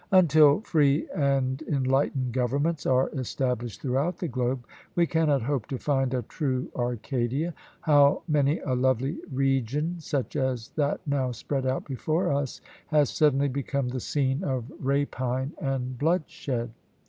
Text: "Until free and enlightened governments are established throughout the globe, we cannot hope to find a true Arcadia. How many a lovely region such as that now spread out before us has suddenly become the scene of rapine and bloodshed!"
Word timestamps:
"Until 0.11 0.61
free 0.61 1.07
and 1.15 1.61
enlightened 1.67 2.33
governments 2.33 2.87
are 2.87 3.09
established 3.09 3.83
throughout 3.83 4.17
the 4.17 4.27
globe, 4.27 4.65
we 4.95 5.05
cannot 5.05 5.43
hope 5.43 5.67
to 5.67 5.77
find 5.77 6.15
a 6.15 6.23
true 6.23 6.69
Arcadia. 6.75 7.53
How 7.81 8.23
many 8.27 8.57
a 8.61 8.73
lovely 8.73 9.19
region 9.31 9.99
such 9.99 10.35
as 10.35 10.69
that 10.69 11.01
now 11.05 11.31
spread 11.31 11.67
out 11.67 11.85
before 11.85 12.33
us 12.33 12.61
has 12.87 13.11
suddenly 13.11 13.47
become 13.47 13.89
the 13.89 13.99
scene 13.99 14.43
of 14.43 14.71
rapine 14.79 15.51
and 15.61 15.99
bloodshed!" 15.99 16.71